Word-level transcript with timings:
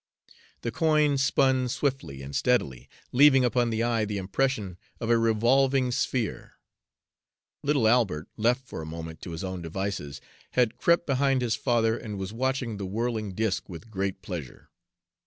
The 0.61 0.71
coin 0.71 1.19
spun 1.19 1.69
swiftly 1.69 2.23
and 2.23 2.35
steadily, 2.35 2.89
leaving 3.11 3.45
upon 3.45 3.69
the 3.69 3.83
eye 3.83 4.03
the 4.03 4.17
impression 4.17 4.79
of 4.99 5.11
a 5.11 5.17
revolving 5.19 5.91
sphere. 5.91 6.53
Little 7.61 7.87
Albert, 7.87 8.27
left 8.35 8.65
for 8.67 8.81
a 8.81 8.85
moment 8.87 9.21
to 9.21 9.31
his 9.31 9.43
own 9.43 9.61
devices, 9.61 10.19
had 10.53 10.77
crept 10.79 11.05
behind 11.05 11.43
his 11.43 11.53
father 11.55 11.95
and 11.95 12.17
was 12.17 12.33
watching 12.33 12.77
the 12.77 12.87
whirling 12.87 13.35
disk 13.35 13.69
with 13.69 13.91
great 13.91 14.23
pleasure. 14.23 14.71